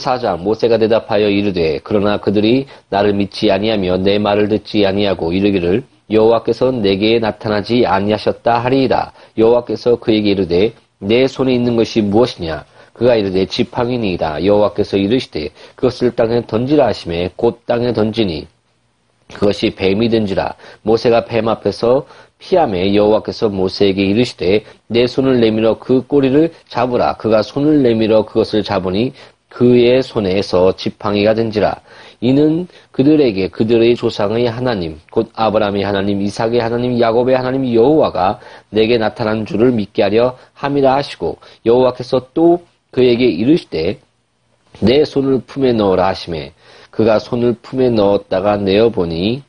[0.00, 6.72] 4장 모세가 대답하여 이르되 그러나 그들이 나를 믿지 아니하며 내 말을 듣지 아니하고 이르기를 여호와께서
[6.72, 9.12] 내게 나타나지 아니하셨다 하리이다.
[9.38, 12.64] 여호와께서 그에게 이르되 내 손에 있는 것이 무엇이냐?
[12.92, 14.44] 그가 이르되 지팡이니이다.
[14.44, 18.46] 여호와께서 이르시되 그것을 땅에 던지라 하심에 곧 땅에 던지니
[19.32, 20.54] 그것이 뱀이든지라.
[20.82, 22.06] 모세가 뱀 앞에서
[22.38, 27.14] 피함에 여호와께서 모세에게 이르시되 내 손을 내밀어 그 꼬리를 잡으라.
[27.16, 29.12] 그가 손을 내밀어 그것을 잡으니
[29.50, 31.80] 그의 손에서 지팡이가 된지라.
[32.22, 39.44] 이는 그들에게 그들의 조상의 하나님 곧 아브라함의 하나님 이삭의 하나님 야곱의 하나님 여호와가 내게 나타난
[39.44, 43.98] 줄을 믿게 하려 함이라 하시고 여호와께서 또 그에게 이르시되
[44.80, 46.52] 내 손을 품에 넣어라 하심에
[46.90, 49.42] 그가 손을 품에 넣었다가 내어 보니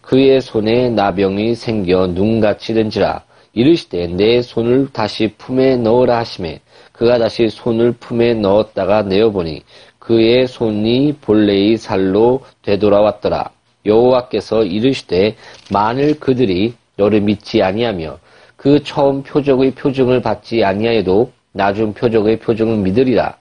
[0.00, 3.22] 그의 손에 나병이 생겨 눈같이 된지라.
[3.52, 6.60] 이르시되 내 손을 다시 품에 넣으라 하심에
[7.00, 9.62] 그가 다시 손을 품에 넣었다가 내어보니
[9.98, 13.48] 그의 손이 본래의 살로 되돌아왔더라
[13.86, 15.34] 여호와께서 이르시되
[15.72, 18.18] 만일 그들이 너를 믿지 아니하며
[18.54, 23.34] 그 처음 표적의 표징을 받지 아니하여도 나중 표적의 표징을 믿으리라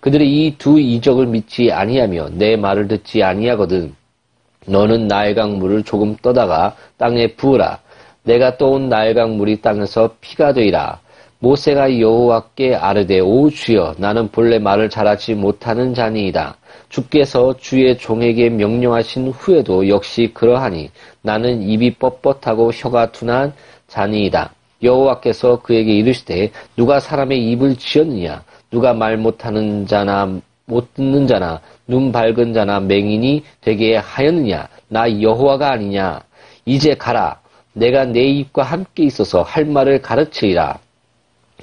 [0.00, 3.94] 그들이 이 두 이적을 믿지 아니하며 내 말을 듣지 아니하거든
[4.66, 7.80] 너는 나일강 물을 조금 떠다가 땅에 부으라.
[8.22, 11.00] 내가 떠온 나일강 물이 땅에서 피가 되리라.
[11.44, 16.56] 모세가 여호와께 아르되 오 주여 나는 본래 말을 잘하지 못하는 자니이다.
[16.88, 23.52] 주께서 주의 종에게 명령하신 후에도 역시 그러하니 나는 입이 뻣뻣하고 혀가 둔한
[23.88, 24.54] 자니이다.
[24.82, 28.42] 여호와께서 그에게 이르시되 누가 사람의 입을 지었느냐?
[28.70, 34.66] 누가 말 못하는 자나 못 듣는 자나 눈 밝은 자나 맹인이 되게 하였느냐?
[34.88, 36.22] 나 여호와가 아니냐?
[36.64, 37.38] 이제 가라.
[37.74, 40.78] 내가 내 입과 함께 있어서 할 말을 가르치리라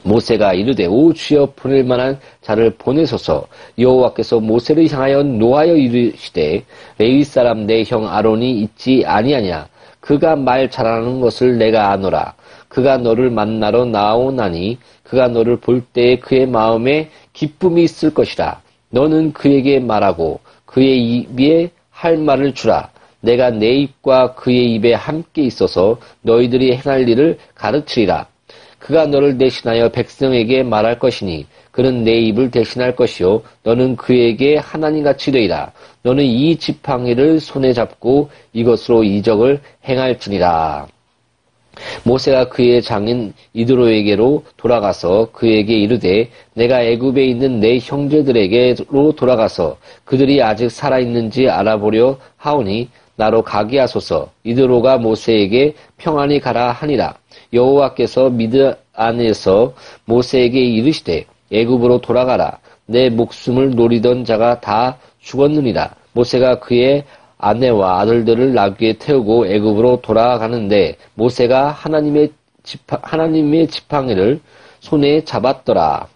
[0.03, 3.45] 모세가 이르되 오 주여 보낼 만한 자를 보내소서.
[3.77, 6.63] 여호와께서 모세를 향하여 노하여 이르시되
[6.97, 9.67] 레위 사람 내 형 아론이 있지 아니하냐?
[9.99, 12.33] 그가 말 잘하는 것을 내가 아노라.
[12.67, 18.61] 그가 너를 만나러 나오나니 그가 너를 볼 때에 그의 마음에 기쁨이 있을 것이라.
[18.89, 22.89] 너는 그에게 말하고 그의 입에 할 말을 주라.
[23.19, 28.25] 내가 내 입과 그의 입에 함께 있어서 너희들이 행할 일을 가르치리라
[28.91, 35.31] 그가 너를 대신하여 백성에게 말할 것이니 그는 내 입을 대신할 것이요 너는 그에게 하나님 같이
[35.31, 35.71] 되리라
[36.03, 40.87] 너는 이 지팡이를 손에 잡고 이것으로 이적을 행할지니라.
[42.03, 50.69] 모세가 그의 장인 이드로에게로 돌아가서 그에게 이르되 내가 애굽에 있는 내 형제들에게로 돌아가서 그들이 아직
[50.69, 54.31] 살아 있는지 알아보려 하오니 나로 가게 하소서.
[54.43, 57.15] 이드로가 모세에게 평안히 가라 하니라.
[57.53, 59.73] 여호와께서 미드 안에서
[60.05, 67.05] 모세에게 이르시되 애굽으로 돌아가라 내 목숨을 노리던 자가 다 죽었느니라 모세가 그의
[67.37, 72.31] 아내와 아들들을 나귀에 태우고 애굽으로 돌아가는데 모세가 하나님의
[72.63, 74.39] 지팡, 하나님의 지팡이를
[74.79, 76.07] 손에 잡았더라.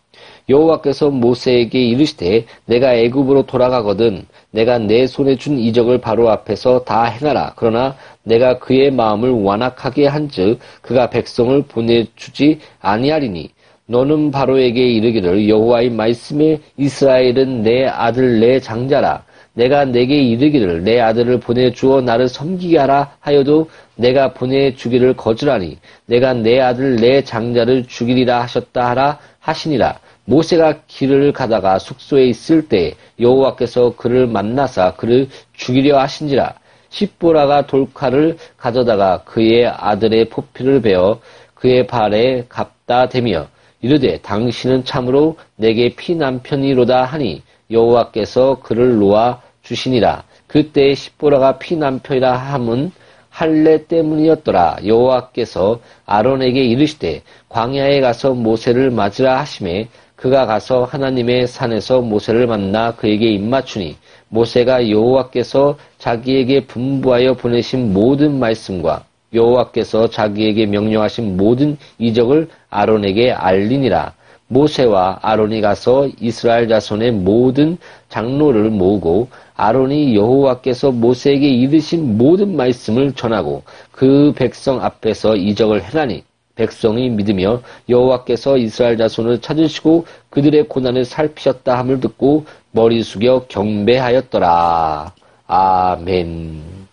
[0.49, 7.53] 여호와께서 모세에게 이르시되 내가 애굽으로 돌아가거든 내가 내 손에 준 이적을 바로 앞에서 다 행하라.
[7.55, 13.49] 그러나 내가 그의 마음을 완악하게 한즉 그가 백성을 보내주지 아니하리니
[13.87, 19.23] 너는 바로에게 이르기를 여호와의 말씀에 이스라엘은 내 아들 내 장자라.
[19.53, 25.77] 내가 내게 이르기를 내 아들을 보내주어 나를 섬기게 하라 하여도 내가 보내주기를 거절하니
[26.07, 29.99] 내가 내 아들 내 장자를 죽이리라 하셨다 하라 하시니라.
[30.25, 36.55] 모세가 길을 가다가 숙소에 있을 때 여호와께서 그를 만나사 그를 죽이려 하신지라.
[36.89, 41.19] 십보라가 돌칼을 가져다가 그의 아들의 포피를 베어
[41.53, 43.47] 그의 발에 갖다 대며
[43.81, 50.23] 이르되 당신은 참으로 내게 피 남편이로다 하니 여호와께서 그를 놓아 주시니라.
[50.47, 52.91] 그때 십보라가 피 남편이라 함은
[53.29, 54.77] 할례 때문이었더라.
[54.85, 63.31] 여호와께서 아론에게 이르시되 광야에 가서 모세를 맞으라 하심에 그가 가서 하나님의 산에서 모세를 만나 그에게
[63.33, 63.97] 입맞추니
[64.29, 69.03] 모세가 여호와께서 자기에게 분부하여 보내신 모든 말씀과
[69.33, 74.13] 여호와께서 자기에게 명령하신 모든 이적을 아론에게 알리니라.
[74.47, 77.77] 모세와 아론이 가서 이스라엘 자손의 모든
[78.09, 86.23] 장로를 모으고 아론이 여호와께서 모세에게 이르신 모든 말씀을 전하고 그 백성 앞에서 이적을 행하니
[86.55, 95.13] 백성이 믿으며 여호와께서 이스라엘 자손을 찾으시고 그들의 고난을 살피셨다 함을 듣고 머리 숙여 경배하였더라.
[95.47, 96.85] 아멘.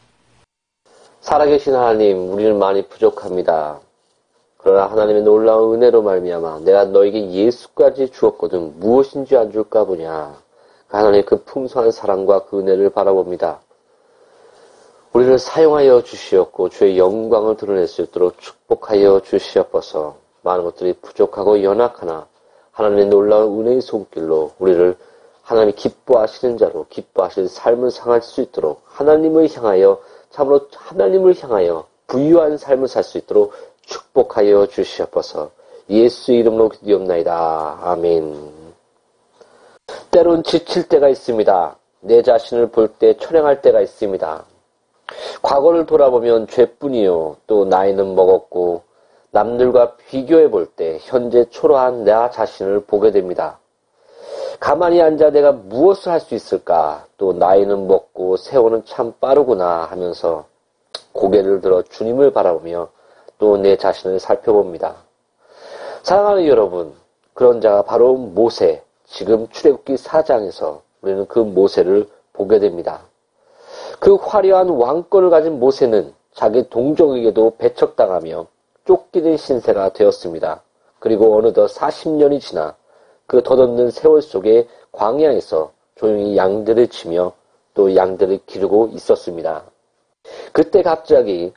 [1.21, 3.79] 살아계신 하나님, 우리는 많이 부족합니다.
[4.59, 10.37] 그러나 하나님의 놀라운 은혜로 말미암아 내가 너에게 예수까지 주었거든 무엇인지 안 줄까 보냐.
[10.89, 13.61] 하나님의 그 풍성한 사랑과 그 은혜를 바라봅니다.
[15.13, 20.17] 우리를 사용하여 주시었고 주의 영광을 드러낼 수 있도록 축복하여 주시옵소서.
[20.43, 22.27] 많은 것들이 부족하고 연약하나
[22.73, 24.97] 하나님의 놀라운 은혜의 손길로 우리를
[25.43, 30.01] 하나님이 기뻐하시는 자로 기뻐하실 삶을 상할 수 있도록 하나님을 향하여
[30.31, 33.53] 참으로 하나님을 향하여 부유한 삶을 살 수 있도록
[33.83, 35.51] 축복하여 주시옵소서.
[35.91, 37.81] 예수 이름으로 기도옵나이다.
[37.83, 38.51] 아멘.
[40.11, 41.77] 때론 지칠 때가 있습니다.
[42.01, 44.45] 내 자신을 볼때 초량할 때가 있습니다.
[45.43, 47.37] 과거를 돌아보면 죄뿐이요.
[47.47, 48.83] 또 나이는 먹었고
[49.31, 53.59] 남들과 비교해 볼 때 현재 초라한 나 자신을 보게 됩니다.
[54.61, 57.07] 가만히 앉아 내가 무엇을 할 수 있을까?
[57.17, 60.45] 또 나이는 먹고 세월은 참 빠르구나 하면서
[61.13, 62.89] 고개를 들어 주님을 바라보며
[63.39, 64.95] 또 내 자신을 살펴봅니다.
[66.03, 66.93] 사랑하는 여러분,
[67.35, 73.01] 그런 자가 바로 모세, 지금 출애굽기 4장에서 우리는 그 모세를 보게 됩니다.
[74.03, 78.49] 그 화려한 왕권을 가진 모세는 자기 동족에게도 배척당하며
[78.85, 80.61] 쫓기는 신세가 되었습니다.
[80.99, 82.75] 그리고 어느덧 40년이 지나
[83.29, 87.31] 그 덧없는 세월 속에 광야에서 조용히 양들을 치며
[87.75, 89.63] 또 양들을 기르고 있었습니다.
[90.51, 91.53] 그때 갑자기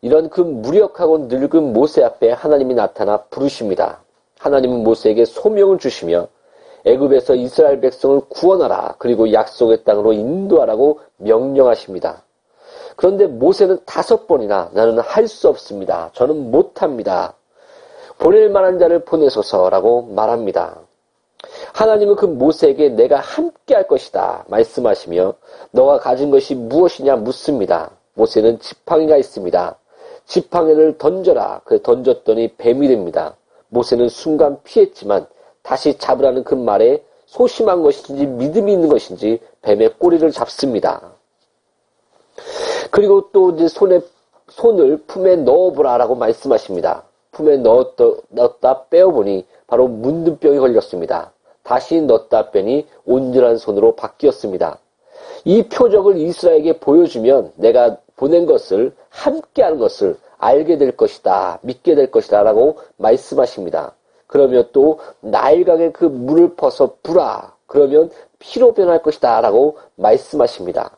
[0.00, 4.00] 이런 그 무력하고 늙은 모세 앞에 하나님이 나타나 부르십니다.
[4.38, 6.28] 하나님은 모세에게 소명을 주시며
[6.84, 12.22] 애굽에서 이스라엘 백성을 구원하라 그리고 약속의 땅으로 인도하라고 명령하십니다.
[12.96, 16.10] 그런데 모세는 다섯 번이나 나는 할 수 없습니다.
[16.12, 17.34] 저는 못합니다.
[18.18, 20.78] 보낼 만한 자를 보내소서라고 말합니다.
[21.74, 25.34] 하나님은 그 모세에게 내가 함께 할 것이다 말씀하시며
[25.72, 27.90] 너가 가진 것이 무엇이냐 묻습니다.
[28.14, 29.76] 모세는 지팡이가 있습니다.
[30.26, 31.62] 지팡이를 던져라.
[31.64, 33.36] 그 던졌더니 뱀이 됩니다.
[33.68, 35.26] 모세는 순간 피했지만
[35.62, 41.12] 다시 잡으라는 그 말에 소심한 것인지 믿음이 있는 것인지 뱀의 꼬리를 잡습니다.
[42.90, 44.00] 그리고 또 이제 손에
[44.48, 47.04] 손을 품에 넣어보라라고 말씀하십니다.
[47.30, 51.32] 품에 넣었다, 넣었다 빼어보니 바로 문둥병이 걸렸습니다.
[51.62, 54.78] 다시 넣었다 빼니 온전한 손으로 바뀌었습니다.
[55.44, 62.42] 이 표적을 이스라엘에게 보여주면 내가 보낸 것을 함께하는 것을 알게 될 것이다, 믿게 될 것이다
[62.42, 63.94] 라고 말씀하십니다.
[64.32, 70.96] 그러면 또 나일강에 그 물을 퍼서 부라 그러면 피로 변할 것이다 라고 말씀하십니다.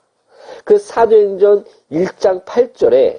[0.62, 3.19] 그 사도행전 1장 8절에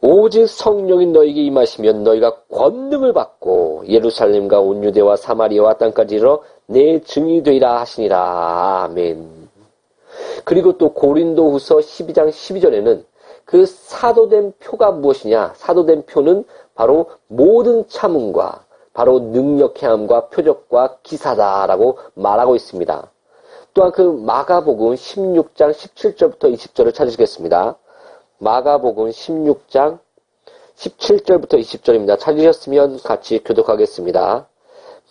[0.00, 7.42] 오직 성령인 너에게 임하시면 너희가 권능을 받고 예루살렘과 온 유대와 사마리아와 땅까지 이르러 내 증이
[7.42, 8.84] 되리라 하시니라.
[8.84, 9.48] 아멘.
[10.44, 13.02] 그리고 또 고린도 후서 12장 12절에는
[13.44, 15.54] 그 사도된 표가 무엇이냐?
[15.56, 16.44] 사도된 표는
[16.76, 18.63] 바로 모든 참음과
[18.94, 23.10] 바로 능력해함과 표적과 기사다라고 말하고 있습니다.
[23.74, 27.76] 또한 그 마가복음 16장 17절부터 20절을 찾으시겠습니다.
[28.38, 29.98] 마가복음 16장
[30.76, 32.18] 17절부터 20절입니다.
[32.18, 34.46] 찾으셨으면 같이 교독하겠습니다.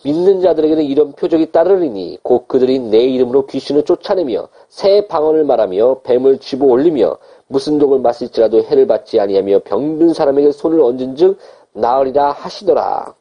[0.02, 6.38] 믿는 자들에게는 이런 표적이 따르리니 곧 그들이 내 이름으로 귀신을 쫓아내며 새 방언을 말하며 뱀을
[6.38, 11.38] 집어 올리며 무슨 독을 마실지라도 해를 받지 아니하며 병든 사람에게 손을 얹은 즉
[11.72, 13.14] 나으리라 하시더라.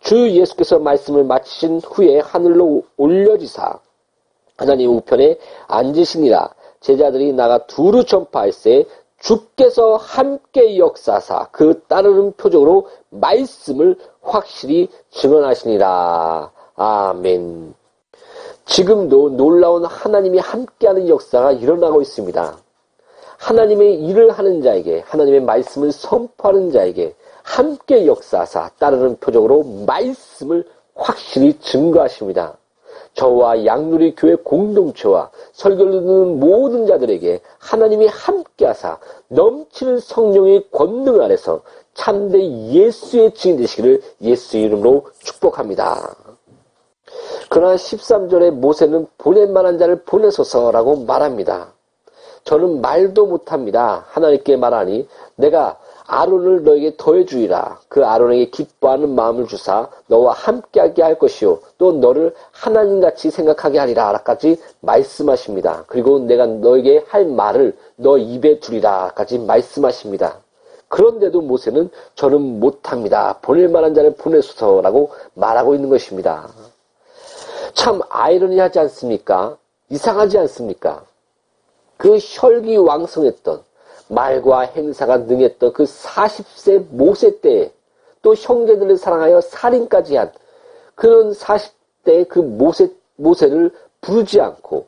[0.00, 3.78] 주 예수께서 말씀을 마치신 후에 하늘로 올려지사
[4.56, 6.50] 하나님 우편에 앉으시니라
[6.80, 8.86] 제자들이 나가 두루 전파할세
[9.18, 16.50] 주께서 함께 역사사 그 따르는 표적으로 말씀을 확실히 증언하시니라.
[16.76, 17.74] 아멘.
[18.66, 22.58] 지금도 놀라운 하나님이 함께하는 역사가 일어나고 있습니다.
[23.38, 30.64] 하나님의 일을 하는 자에게, 하나님의 말씀을 선포하는 자에게 함께 역사사 따르는 표적으로 말씀을
[30.94, 32.56] 확실히 증거하십니다.
[33.14, 41.62] 저와 양누리 교회 공동체와 설교를 듣는 모든 자들에게 하나님이 함께하사 넘치는 성령의 권능 아래서
[41.94, 46.14] 참된 예수의 증인 되시기를 예수 이름으로 축복합니다.
[47.48, 51.72] 그러나 13절에 모세는 보낼 만한 자를 보내소서라고 말합니다.
[52.44, 54.04] 저는 말도 못합니다.
[54.08, 55.78] 하나님께 말하니 내가
[56.08, 57.80] 아론을 너에게 더해주리라.
[57.88, 61.60] 그 아론에게 기뻐하는 마음을 주사 너와 함께하게 할 것이요.
[61.76, 64.10] 또 너를 하나님같이 생각하게 하리라.
[64.12, 65.84] 라까지 말씀하십니다.
[65.86, 69.12] 그리고 내가 너에게 할 말을 너 입에 두리라.
[69.14, 70.38] 까지 말씀하십니다.
[70.88, 73.38] 그런데도 모세는 저는 못합니다.
[73.42, 76.48] 보낼 만한 자를 보내소서라고 말하고 있는 것입니다.
[77.74, 79.58] 참 아이러니하지 않습니까?
[79.90, 81.04] 이상하지 않습니까?
[81.98, 83.67] 그 혈기왕성했던
[84.08, 87.70] 말과 행사가 능했던 그 40세 모세 때에
[88.22, 90.32] 또 형제들을 사랑하여 살인까지 한
[90.94, 94.86] 그런 40대 그 모세, 모세를 부르지 않고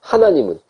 [0.00, 0.60] 하나님은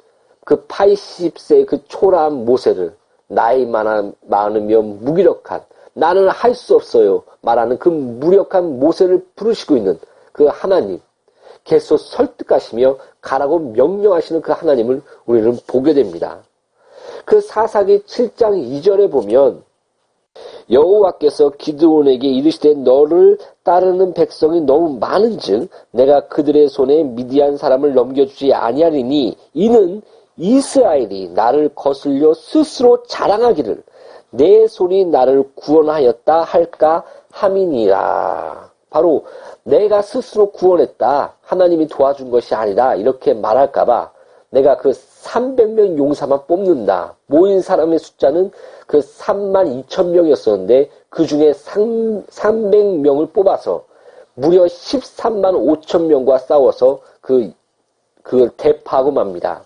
[0.44, 2.94] 그 80세 그 초라한 모세를
[3.28, 5.62] 나이 많으며 무기력한
[5.94, 9.98] 나는 할 수 없어요 말하는 그 무력한 모세를 부르시고 있는
[10.32, 11.00] 그 하나님
[11.64, 16.42] 계속 설득하시며 가라고 명령하시는 그 하나님을 우리는 보게 됩니다.
[17.24, 19.62] 그 사사기 7장 2절에 보면
[20.70, 29.36] 여호와께서 기드온에게 이르시되 너를 따르는 백성이 너무 많은즉 내가 그들의 손에 미디안 사람을 넘겨주지 아니하리니
[29.54, 30.02] 이는
[30.36, 33.82] 이스라엘이 나를 거슬려 스스로 자랑하기를
[34.30, 38.70] 내 손이 나를 구원하였다 할까 함이니라.
[38.88, 39.24] 바로
[39.62, 41.34] 내가 스스로 구원했다.
[41.42, 44.10] 하나님이 도와준 것이 아니라 이렇게 말할까봐
[44.52, 47.16] 내가 그 300명 용사만 뽑는다.
[47.26, 48.50] 모인 사람의 숫자는
[48.86, 53.84] 그 3만 2천 명이었었는데 그 중에 300명을 뽑아서
[54.34, 57.52] 무려 13만 5천 명과 싸워서 그,
[58.22, 59.64] 그걸 대파하고 맙니다.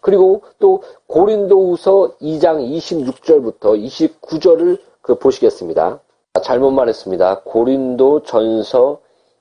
[0.00, 3.80] 그리고 또 고린도후서 2장 26절부터
[4.20, 6.00] 29절을 그 보시겠습니다.
[6.42, 7.42] 잘못 말했습니다.
[7.44, 8.98] 고린도 전서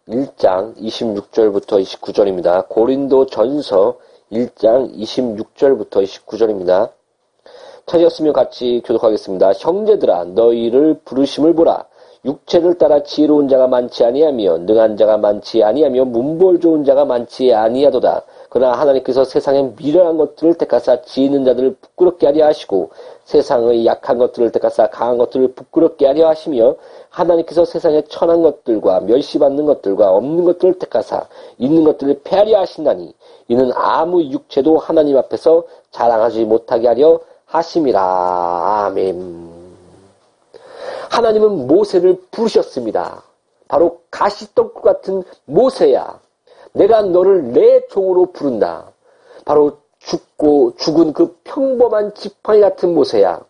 [0.08, 2.70] 1장 26절부터 29절입니다.
[2.70, 3.98] 고린도 전서
[4.34, 6.90] 1장 26절부터 29절입니다.
[7.86, 9.54] 찾으셨으면 같이 교독하겠습니다.
[9.54, 11.86] 형제들아 너희를 부르심을 보라.
[12.26, 18.24] 육체를 따라 지혜로운 자가 많지 아니하며 능한 자가 많지 아니하며 문벌 좋은 자가 많지 아니하도다.
[18.50, 22.92] 그러나 하나님께서 세상의 미련한 것들을 택하사 지 있는 자들을 부끄럽게 하려 하시고
[23.26, 26.76] 세상의 약한 것들을 택하사 강한 것들을 부끄럽게 하려 하시며
[27.10, 33.14] 하나님께서 세상의 천한 것들과 멸시받는 것들과 없는 것들을 택하사 있는 것들을 패하려 하신다니
[33.48, 39.52] 이는 아무 육체도 하나님 앞에서 자랑하지 못하게 하려 하심이라 아멘.
[41.10, 43.24] 하나님은 모세를 부르셨습니다.
[43.68, 46.20] 바로 가시떡 같은 모세야.
[46.74, 48.92] 내가 너를 내 종으로 부른다.
[49.46, 53.42] 바로 죽고 죽은 그 평범한 지팡이 같은 모세야.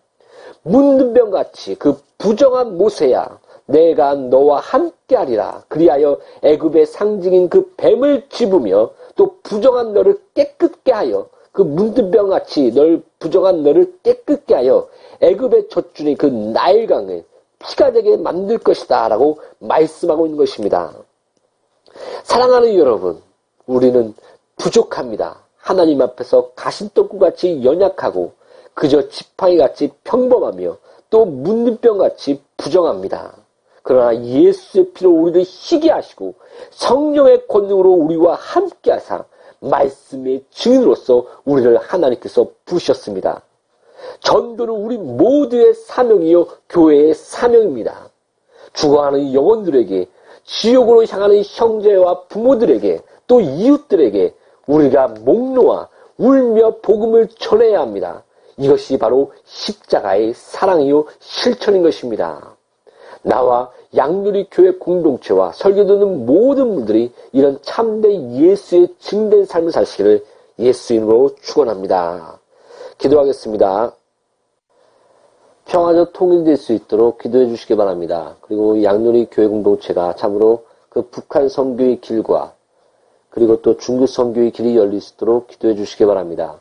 [0.63, 3.39] 문둥병같이 그 부정한 모세야.
[3.65, 5.63] 내가 너와 함께하리라.
[5.67, 13.63] 그리하여 애굽의 상징인 그 뱀을 집으며 또 부정한 너를 깨끗게 하여 그 문둥병같이 널 부정한
[13.63, 14.87] 너를 깨끗게 하여
[15.21, 17.23] 애굽의 젖줄이 그 나일강을
[17.59, 20.93] 피가 되게 만들 것이다 라고 말씀하고 있는 것입니다.
[22.23, 23.21] 사랑하는 여러분,
[23.65, 24.13] 우리는
[24.57, 25.43] 부족합니다.
[25.57, 28.33] 하나님 앞에서 가신떡구같이 연약하고
[28.73, 30.77] 그저 지팡이같이 평범하며
[31.09, 33.42] 또 문둥병같이 부정합니다.
[33.83, 36.33] 그러나 예수의 피로 우리를 희게 하시고
[36.71, 39.25] 성령의 권능으로 우리와 함께 하사
[39.59, 43.43] 말씀의 증인으로서 우리를 하나님께서 부르셨습니다.
[44.21, 48.09] 전도는 우리 모두의 사명이요 교회의 사명입니다.
[48.73, 50.07] 죽어가는 영혼들에게
[50.45, 54.33] 지옥으로 향하는 형제와 부모들에게 또 이웃들에게
[54.67, 58.23] 우리가 목 놓아 울며 복음을 전해야 합니다.
[58.57, 62.52] 이것이 바로 십자가의 사랑이요 실천인 것입니다.
[63.23, 70.23] 나와 양누리 교회 공동체와 설교 듣는 모든 분들이 이런 참된 예수의 증된 삶을 사시기를
[70.59, 72.39] 예수 이름으로 축원합니다.
[72.97, 73.93] 기도하겠습니다.
[75.65, 78.35] 평화적 통일될 수 있도록 기도해 주시기 바랍니다.
[78.41, 82.53] 그리고 양누리 교회 공동체가 참으로 그 북한 선교의 길과
[83.29, 86.59] 그리고 또 중국 선교의 길이 열릴 수 있도록 기도해 주시기 바랍니다.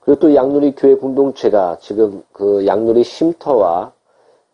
[0.00, 3.92] 그리고 또 양누리 교회 공동체가 지금 그 양누리 쉼터와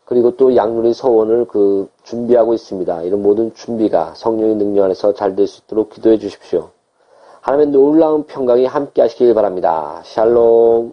[0.05, 3.03] 그리고 또 양누리 서원을 그 준비하고 있습니다.
[3.03, 6.71] 이런 모든 준비가 성령의 능력 안에서 잘 될 수 있도록 기도해 주십시오.
[7.41, 10.01] 하나님의 놀라운 평강이 함께 하시길 바랍니다.
[10.05, 10.93] 샬롬.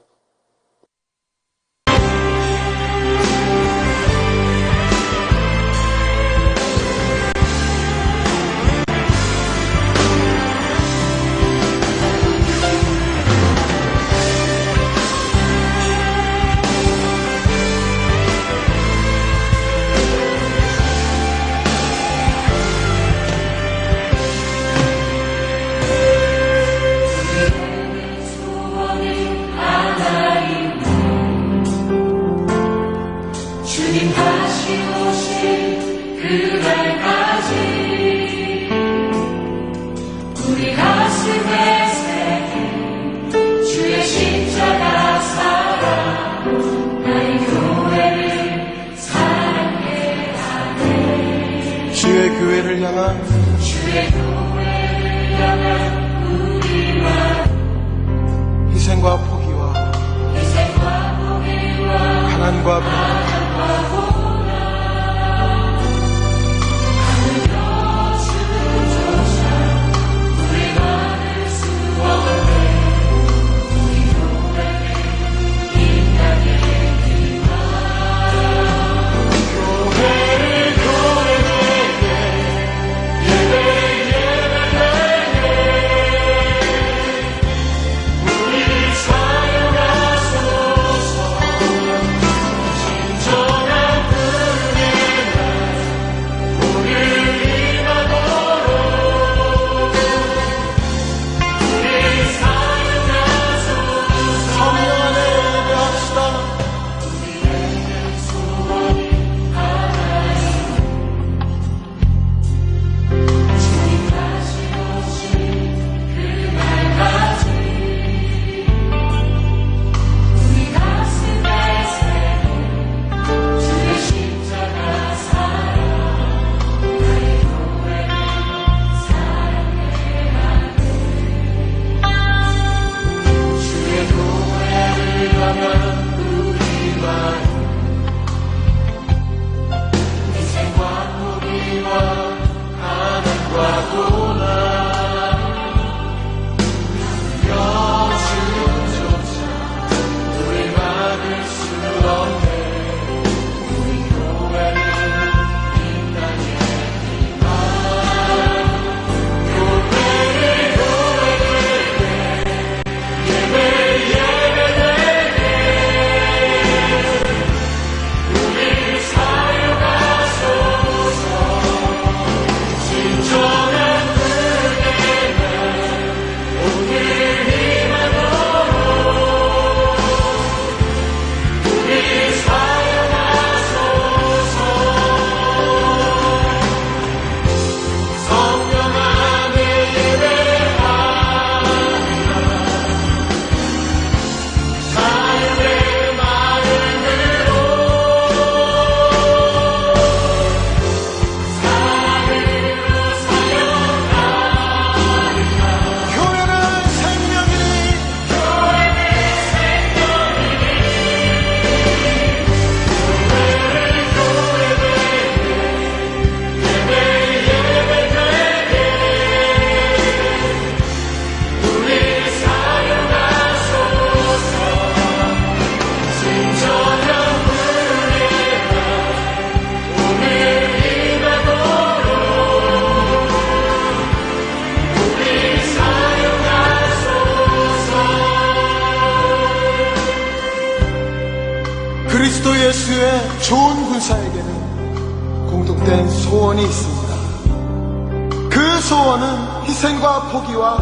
[250.32, 250.78] 포기와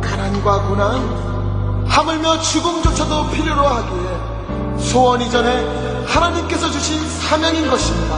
[0.00, 8.16] 가난과 고난, 하물며 죽음조차도 필요로 하기에 소원 이전에 하나님께서 주신 사명인 것입니다.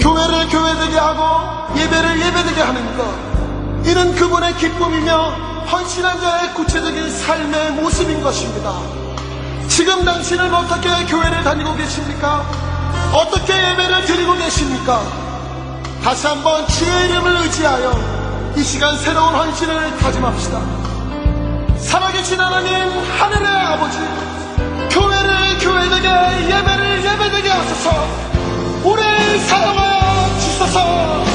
[0.00, 5.30] 교회를 교회되게 하고 예배를 예배되게 하는 것, 이는 그분의 기쁨이며
[5.70, 8.72] 헌신한 자의 구체적인 삶의 모습인 것입니다.
[9.68, 12.44] 지금 당신은 어떻게 교회를 다니고 계십니까?
[13.12, 15.00] 어떻게 예배를 드리고 계십니까?
[16.02, 18.13] 다시 한번 주의 이름을 의지하여
[18.56, 20.60] 이 시간 새로운 헌신을 다짐합시다.
[21.76, 22.72] 살아계신 하나님,
[23.18, 23.98] 하늘의 아버지,
[24.90, 26.08] 교회를 교회되게,
[26.46, 27.90] 예배를 예배되게 하소서,
[28.84, 31.33] 우리를 사랑하여 주소서.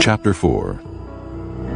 [0.00, 0.80] Chapter 4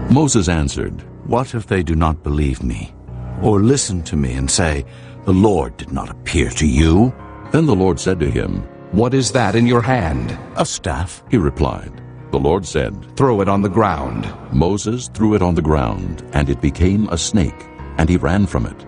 [0.08, 2.94] Moses answered, What if they do not believe me?
[3.42, 4.86] Or listen to me and say,
[5.26, 7.14] The Lord did not appear to you?
[7.52, 10.38] Then the Lord said to him, What is that in your hand?
[10.56, 11.22] A staff.
[11.30, 14.32] He replied, The Lord said, Throw it on the ground.
[14.54, 18.64] Moses threw it on the ground, and it became a snake, and he ran from
[18.64, 18.86] it.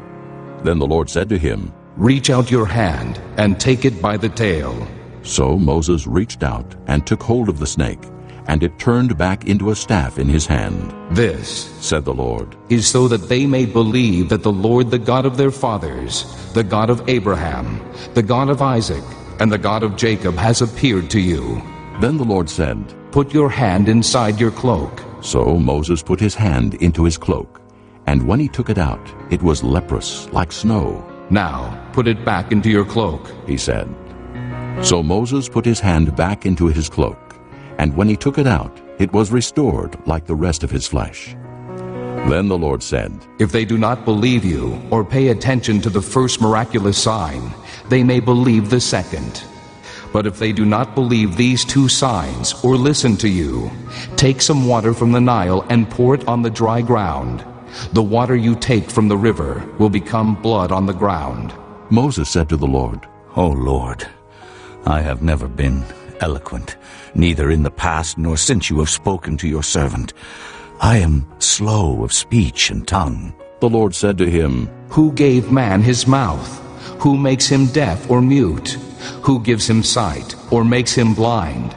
[0.64, 4.30] Then the Lord said to him, Reach out your hand and take it by the
[4.30, 4.88] tail.
[5.20, 8.02] So Moses reached out and took hold of the snake,
[8.48, 10.94] and it turned back into a staff in his hand.
[11.10, 11.48] This
[11.80, 15.36] Said the Lord, is so that they may believe that the Lord, the God of
[15.36, 17.80] their fathers, the God of Abraham,
[18.14, 19.04] the God of Isaac,
[19.40, 21.62] and the God of Jacob has appeared to you.
[22.00, 22.76] Then the Lord said,
[23.12, 25.02] Put your hand inside your cloak.
[25.22, 27.60] So Moses put his hand into his cloak,
[28.06, 31.04] and when he took it out, it was leprous, like snow.
[31.30, 33.32] Now put it back into your cloak.
[33.46, 33.88] he said.
[34.82, 37.25] So Moses put his hand back into his cloak,
[37.78, 41.36] and when he took it out, it was restored like the rest of his flesh.
[42.28, 46.02] Then the Lord said, If they do not believe you or pay attention to the
[46.02, 47.54] first miraculous sign,
[47.88, 49.44] they may believe the second.
[50.12, 53.70] But if they do not believe these two signs or listen to you,
[54.16, 57.44] take some water from the Nile and pour it on the dry ground.
[57.92, 61.54] The water you take from the river will become blood on the ground.
[61.90, 64.08] Moses said to the Lord, O Lord,
[64.84, 65.84] I have never been
[66.20, 66.76] eloquent,
[67.14, 70.12] neither in the past nor since you have spoken to your servant.
[70.80, 73.34] I am slow of speech and tongue.
[73.60, 76.62] The Lord said to him, Who gave man his mouth?
[77.00, 78.78] Who makes him deaf or mute?
[79.22, 81.74] Who gives him sight or makes him blind?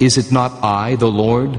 [0.00, 1.58] Is it not I, the Lord?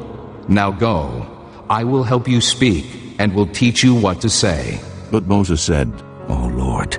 [0.50, 1.26] Now go.
[1.69, 2.86] I will help you speak
[3.19, 4.80] and will teach you what to say.
[5.12, 5.91] But Moses said,
[6.28, 6.98] O Lord,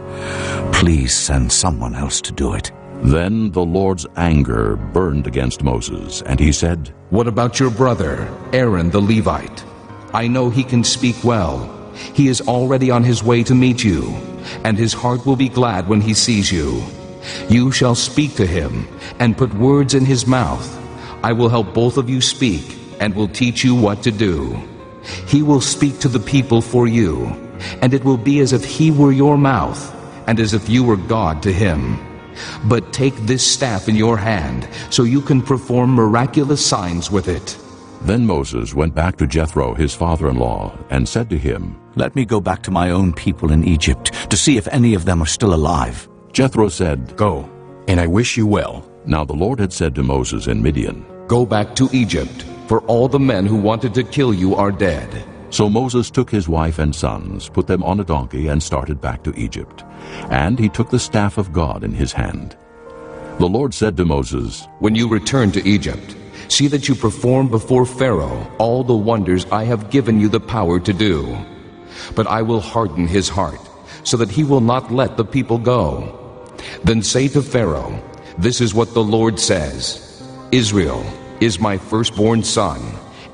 [0.72, 2.72] please send someone else to do it.
[3.02, 8.90] Then the Lord's anger burned against Moses, and he said, What about your brother, Aaron
[8.90, 9.64] the Levite?
[10.12, 11.92] I know he can speak well.
[12.14, 14.02] He is already on his way to meet you,
[14.64, 16.82] and his heart will be glad when he sees you.
[17.48, 18.86] You shall speak to him,
[19.18, 20.68] and put words in his mouth.
[21.22, 24.60] I will help both of you speak, and will teach you what to do.
[25.26, 27.26] He will speak to the people for you,
[27.80, 29.80] and it will be as if he were your mouth,
[30.26, 31.98] and as if you were God to him.
[32.64, 37.58] But take this staff in your hand, so you can perform miraculous signs with it.
[38.02, 42.40] Then Moses went back to Jethro, his father-in-law, and said to him, Let me go
[42.40, 45.52] back to my own people in Egypt to see if any of them are still
[45.54, 46.08] alive.
[46.32, 47.48] Jethro said, Go,
[47.88, 48.88] and I wish you well.
[49.04, 53.08] Now the Lord had said to Moses in Midian, Go back to Egypt, for all
[53.08, 55.24] the men who wanted to kill you are dead.
[55.50, 59.24] So Moses took his wife and sons, put them on a donkey, and started back
[59.24, 59.82] to Egypt.
[60.30, 62.56] And he took the staff of God in his hand.
[63.40, 66.14] The Lord said to Moses, When you return to Egypt,
[66.48, 70.78] see that you perform before Pharaoh all the wonders I have given you the power
[70.78, 71.36] to do.
[72.14, 73.60] But I will harden his heart,
[74.04, 76.16] so that he will not let the people go.
[76.84, 78.00] Then say to Pharaoh,
[78.38, 81.04] This is what the Lord says Israel
[81.40, 82.80] is my firstborn son,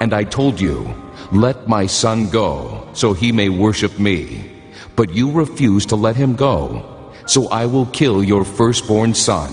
[0.01, 0.95] and I told you,
[1.33, 4.51] Let my son go, so he may worship me.
[4.95, 9.53] But you refuse to let him go, so I will kill your firstborn son.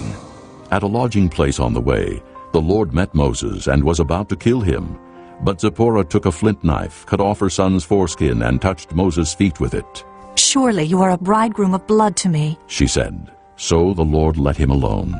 [0.69, 4.35] At a lodging place on the way, the Lord met Moses and was about to
[4.35, 4.99] kill him.
[5.41, 9.59] But Zipporah took a flint knife, cut off her son's foreskin, and touched Moses' feet
[9.59, 10.05] with it.
[10.35, 12.57] Surely you are a bridegroom of blood to me.
[12.67, 15.19] She said, So the Lord let him alone.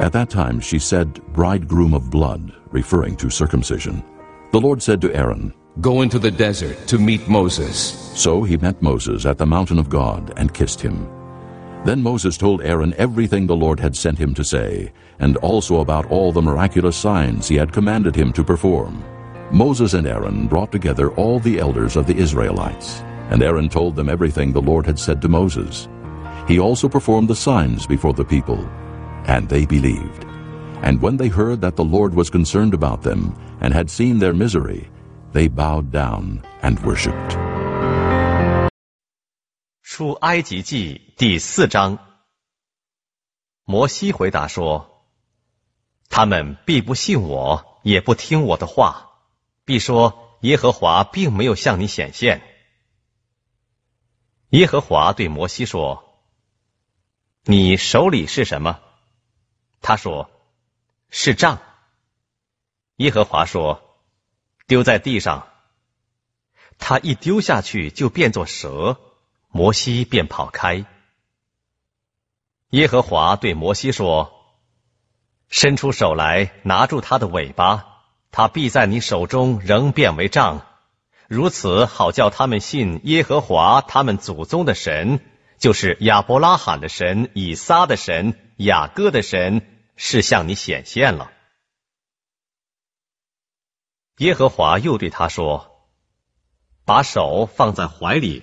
[0.00, 4.04] At that time she said, Bridegroom of blood, referring to circumcision.
[4.52, 8.10] The Lord said to Aaron, Go into the desert to meet Moses.
[8.18, 11.08] So he met Moses at the mountain of God and kissed him.
[11.84, 16.10] Then Moses told Aaron everything the Lord had sent him to say, and also about
[16.10, 19.04] all the miraculous signs he had commanded him to perform.
[19.52, 24.08] Moses and Aaron brought together all the elders of the Israelites, and Aaron told them
[24.08, 25.88] everything the Lord had said to Moses.
[26.48, 28.58] He also performed the signs before the people,
[29.26, 30.26] and they believed.
[30.82, 34.32] And when they heard that the Lord was concerned about them and had seen their
[34.32, 34.88] misery,
[35.32, 37.36] they bowed down and worshipped.
[39.82, 41.98] 出埃及记第四章，
[43.64, 45.04] 摩西回答说
[46.08, 49.10] ：“他们必不信我，也不听我的话，
[49.64, 52.40] 必说耶和华并没有向你显现。”
[54.50, 56.22] 耶和华对摩西说
[57.44, 58.80] ：“你手里是什么？”
[59.82, 60.30] 他说
[61.10, 61.60] ：“是杖。”
[62.96, 63.82] 耶和华说
[64.66, 65.48] ：“丢在地上。”
[66.78, 68.98] 他一丢下去，就变作蛇。
[69.52, 70.84] 摩西便跑开。
[72.70, 74.32] 耶和华对摩西说
[75.50, 77.84] ：“伸出手来，拿住他的尾巴，
[78.30, 80.64] 他必在你手中仍变为杖，
[81.26, 85.18] 如此好叫他们信耶和华他们祖宗的神，
[85.58, 89.69] 就是亚伯拉罕的神、以撒的神、雅各的神，
[90.02, 91.30] 是向你显现了。”
[94.16, 95.90] 耶和华又对他说
[96.86, 98.42] ：“把手放在怀里。”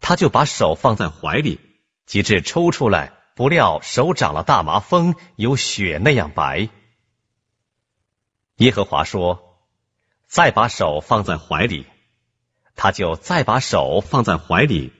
[0.00, 1.60] 他就把手放在怀里，
[2.06, 6.68] 及至抽出来，不料手长了大麻风，有雪那样白。
[8.56, 9.60] 耶和华说
[10.26, 11.86] ：“再把手放在怀里。”
[12.74, 14.92] 他就再把手放在怀里，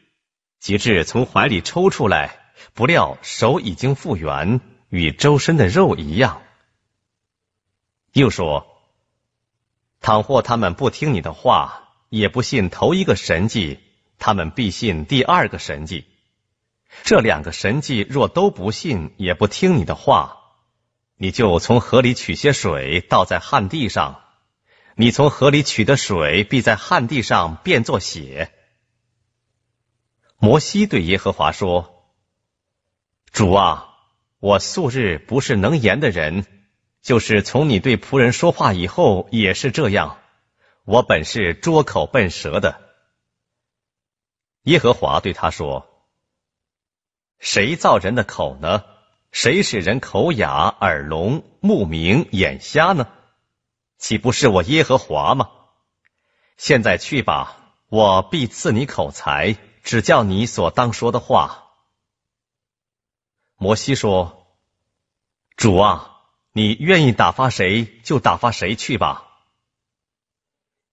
[0.61, 4.61] 及至从怀里抽出来，不料手已经复原，
[4.92, 6.42] 与周身的肉一样。
[8.12, 8.66] 又说
[10.02, 13.81] ：“倘或他们不听你的话，也不信头一个神迹，
[14.18, 16.05] 他们必信第二个神迹。
[17.05, 20.37] 这两个神迹若都不信，也不听你的话，
[21.16, 24.20] 你就从河里取些水，倒在旱地上。”
[24.94, 28.52] 你从河里取的水，必在旱地上变作血。
[30.37, 32.12] 摩西对耶和华说
[33.33, 33.91] ：“主啊，
[34.42, 36.44] 我素日不是能言的人，
[37.00, 40.18] 就是从你对仆人说话以后也是这样。
[40.85, 42.81] 我本是拙口笨舌的。”
[44.64, 45.87] 耶和华对他说
[47.38, 48.83] ：“谁造人的口呢？
[49.31, 53.07] 谁使人口哑、耳聋、目明、眼瞎呢？”
[53.96, 55.50] 岂不是我耶和华吗？
[56.57, 61.71] 现在去吧，我必赐你口才，只教你所当说的话。
[63.62, 64.48] 摩西说
[65.57, 66.16] ：“主啊，
[66.51, 69.29] 你愿意打发谁就打发谁去吧。”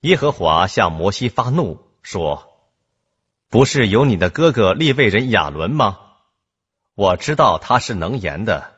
[0.02, 2.70] 耶和华向摩西发怒说
[3.50, 5.98] ：“不是有你的哥哥利未人亚伦吗？
[6.94, 8.72] 我知道他是能言的，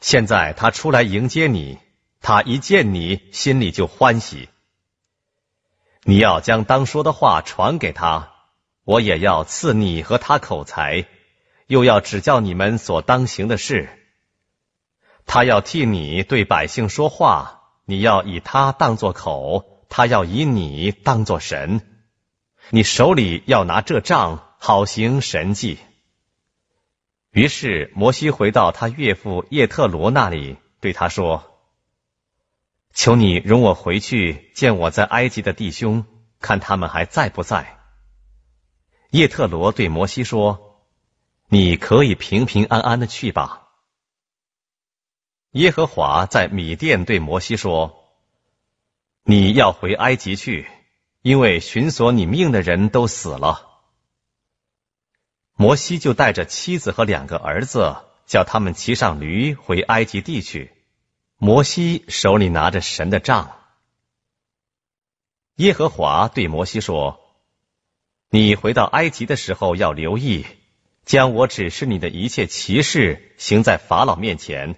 [0.00, 1.78] 现在他出来迎接你。”
[2.22, 4.48] 他一见你，心里就欢喜。
[6.04, 8.32] 你要将当说的话传给他，
[8.84, 11.06] 我也要赐你和他口才，
[11.70, 13.88] 又要指教你们所当行的事。
[15.24, 21.80] 他要替你对百姓说话，你要以他当作口，他要以你当作神。
[22.70, 25.78] 你手里要拿这杖，好行神迹。
[27.30, 31.46] 于是摩西回到他岳父叶特罗那里，对他说。
[32.92, 36.04] 求你容我回去见我在埃及的弟兄，
[36.40, 37.78] 看他们还在不在。
[39.12, 40.69] 叶特罗对摩西说
[41.50, 43.68] ：“你可以平平安安的去吧。”
[45.52, 48.14] 耶和华在米店对摩西说
[49.24, 50.68] ：“你要回埃及去，
[51.22, 53.66] 因为寻索你命的人都死了。”
[55.58, 57.96] 摩西就带着妻子和两个儿子，
[58.26, 60.72] 叫他们骑上驴回埃及地去。
[61.36, 63.58] 摩西手里拿着神的杖。
[65.56, 67.20] 耶和华对摩西说
[68.30, 70.46] ：“你回到埃及的时候要留意，
[71.04, 74.76] 将我指示你的一切奇事行在法老面前。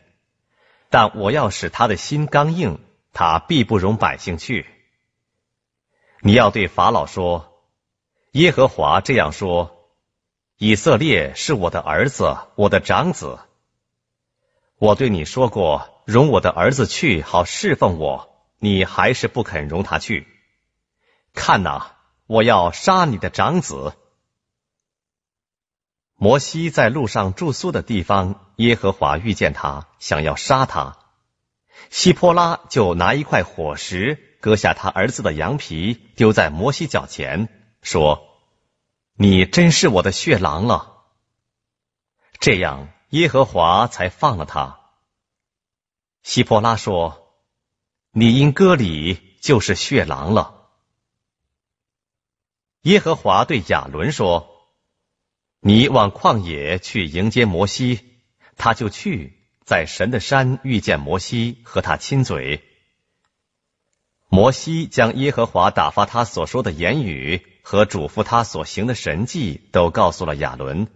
[0.90, 2.78] 但我要使他的心刚硬，
[3.12, 4.66] 他必不容百姓去。
[6.20, 7.62] 你要对法老说：
[8.32, 9.90] 耶和华这样说：
[10.58, 13.38] 以色列是我的儿子，我的长子。
[14.78, 20.26] 我对你说过。”容我的儿子去，好侍奉我，你还是不肯容他去。
[21.32, 21.94] 看哪，
[22.26, 23.94] 我要杀你的长子。
[26.22, 30.96] 摩西在路上住宿的地方，耶和华遇见他，想要杀他。
[31.90, 37.48] 希波拉就拿一块火石，割下他儿子的羊皮，丢在摩西脚前，
[37.82, 38.22] 说
[39.18, 41.02] ：“你真是我的血狼了。”
[42.38, 44.78] 这样，耶和华才放了他。
[46.22, 47.34] 希波拉说
[48.14, 50.68] ：“你因割礼就是血狼了。”
[52.82, 54.50] 耶和华对亚伦说
[55.64, 58.00] ：“你往旷野去迎接摩西，
[58.56, 62.64] 他就去，在神的山遇见摩西，和他亲嘴。
[64.28, 70.88] 摩西将耶和华打发他所说的言语和嘱咐他所行的神迹都告诉了亚伦。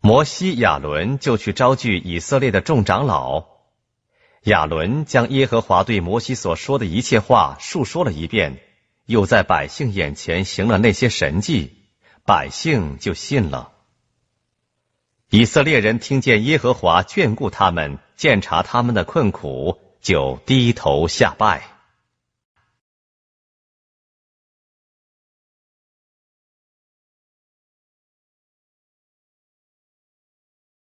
[0.00, 3.46] 摩西、亚伦就去招聚以色列的众长老。”
[4.42, 8.58] 亚伦将耶和华对摩西所说的一切话述说了一遍，
[9.06, 11.77] 又在百姓眼前行了那些神迹，
[12.28, 13.72] 百姓就信了。
[15.30, 21.77] 以色列人听见耶和华眷顾他们，鉴察他们的困苦，就低头下拜。